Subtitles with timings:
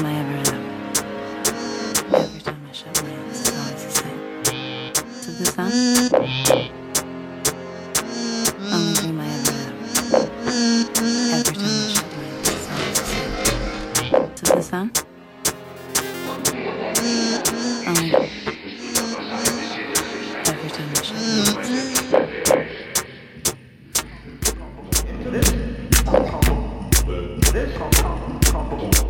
[0.00, 0.62] time I ever am.
[2.14, 4.20] Every time I shut my eyes, it's always the same.
[5.22, 5.70] To the sun.
[8.72, 9.56] Only dream I ever.
[11.36, 13.32] Every time I shut my eyes, it's always the same.
[14.62, 14.84] The.
[17.88, 18.10] Only.
[18.10, 18.24] Um,
[20.46, 21.68] every time I shut my eyes.
[25.30, 25.48] This,
[27.06, 27.68] this,
[28.92, 29.09] this,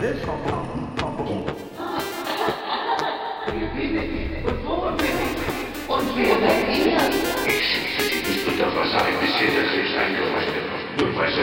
[0.00, 0.24] This
[8.30, 10.50] Ispytam was aiemmin siitä, siis hän julkaisi,
[11.00, 11.40] julkaisi,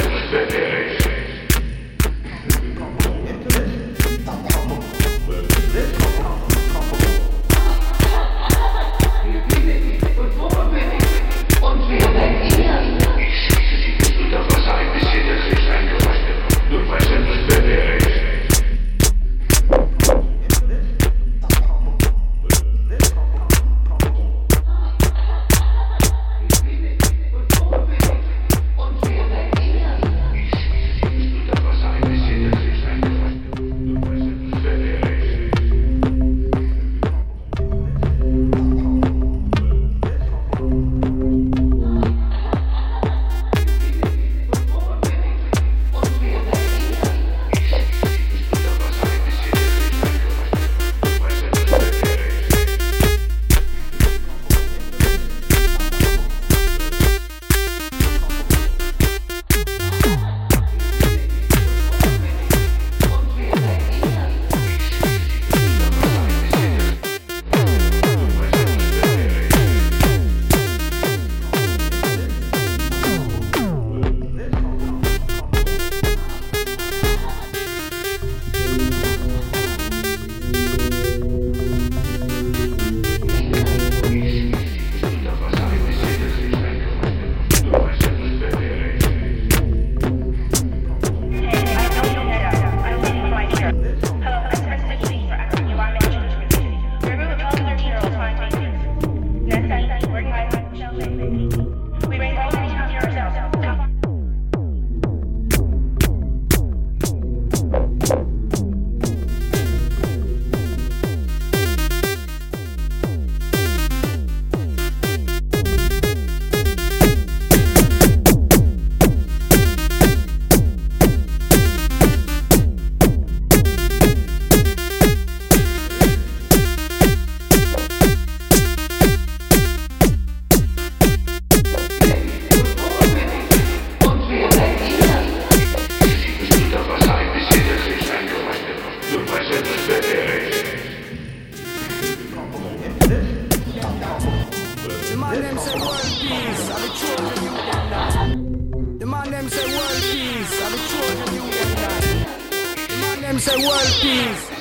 [153.39, 154.56] say world peace.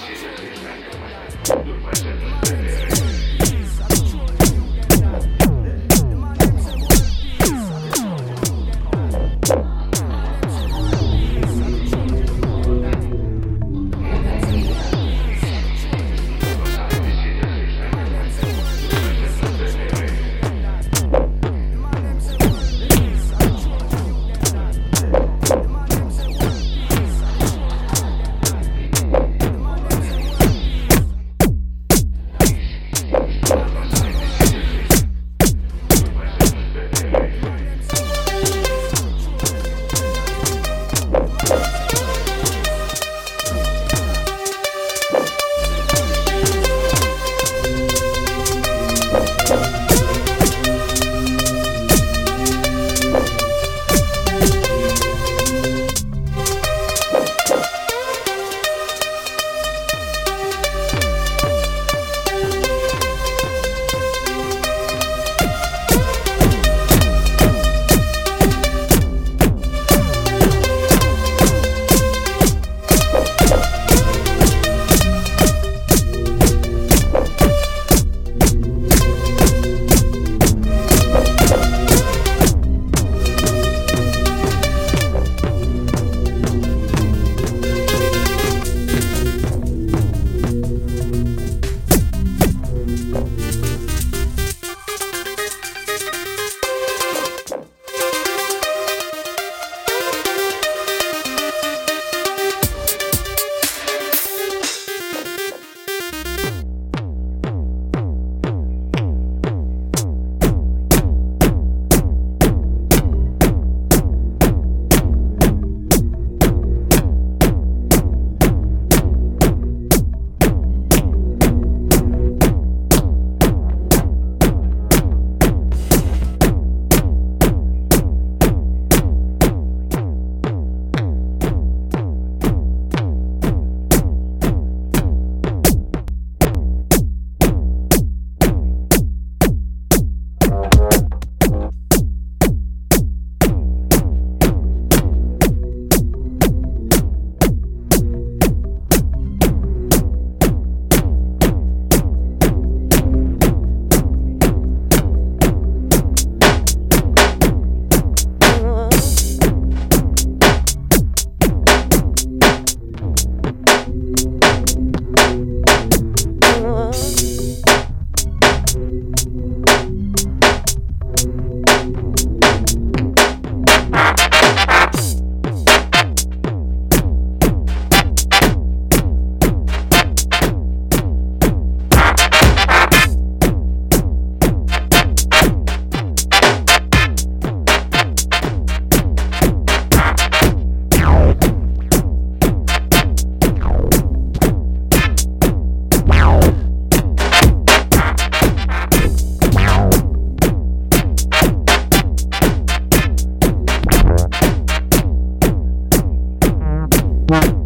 [207.26, 207.65] Bye.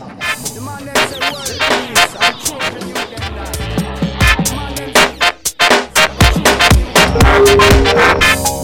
[0.00, 2.94] The man them say world peace, children you
[7.84, 8.59] that.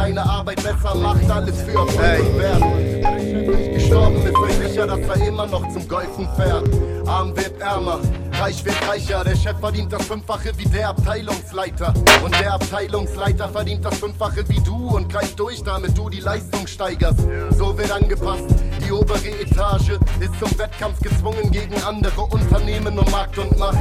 [0.00, 3.74] Deine Arbeit besser macht, alles für und Wert.
[3.74, 6.68] Gestorben ist euch sicher, dass er immer noch zum Golfen fährt.
[7.06, 8.00] Arm wird ärmer,
[8.40, 11.92] reich wird reicher, der Chef verdient das Fünffache wie der Abteilungsleiter.
[12.24, 16.66] Und der Abteilungsleiter verdient das Fünffache wie du und greift durch, damit du die Leistung
[16.66, 17.20] steigerst.
[17.58, 18.44] So wird angepasst,
[18.90, 23.78] die obere Etage ist zum Wettkampf gezwungen gegen andere Unternehmen um Markt und Macht.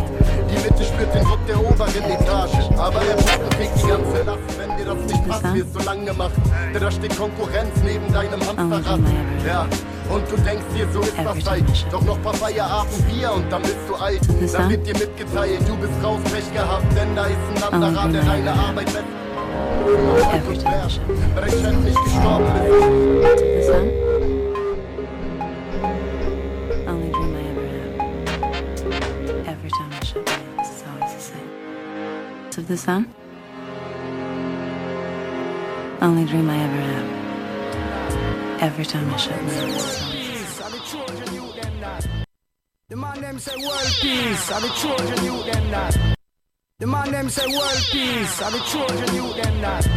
[0.50, 4.40] Die Mitte spürt den Druck der oberen Etage, aber der Posten kriegt die ganze Last,
[4.60, 6.34] wenn dir das nicht passt, wirst du lang gemacht.
[6.74, 9.00] Denn da steht Konkurrenz neben deinem Hamsterrad.
[9.48, 9.66] Ja,
[10.14, 11.64] und du denkst dir, so ist das halt.
[11.92, 14.22] Doch noch paar Feierabend Bier und dann bist du alt.
[14.54, 18.22] Dann wird dir mitgeteilt, du bist raus, Pech gehabt, denn da ist ein anderer, der
[18.22, 19.04] deine Arbeit besser
[20.34, 22.46] Every time I weil dein Chef nicht gestorben
[23.58, 24.09] ist.
[32.70, 33.12] The sun.
[36.02, 37.08] Only dream I ever have.
[38.62, 40.10] Every time I shut my eyes,
[42.88, 46.16] the man them say world peace, and the children you them that.
[46.78, 49.90] The man them say world peace, and the children you them that.